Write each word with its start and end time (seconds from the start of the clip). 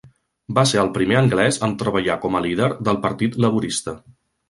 Va 0.59 0.63
ser 0.69 0.79
el 0.83 0.89
primer 0.95 1.19
anglès 1.19 1.61
en 1.69 1.77
treballar 1.83 2.17
com 2.25 2.39
a 2.41 2.45
líder 2.49 2.73
del 2.91 3.01
Partit 3.07 3.43
Laborista. 3.47 4.01